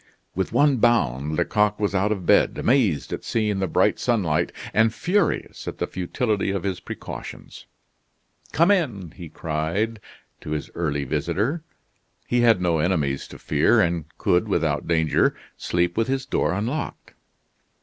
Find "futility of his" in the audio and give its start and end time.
5.85-6.79